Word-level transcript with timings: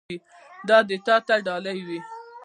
دا 0.67 0.77
دې 0.87 0.97
تا 1.05 1.15
ته 1.27 1.35
ډالۍ 1.45 1.79
وي. 1.87 1.99